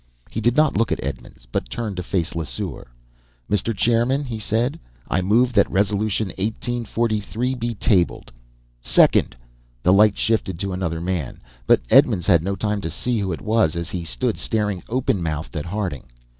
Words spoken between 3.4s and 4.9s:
"Mr. Chairman," he said,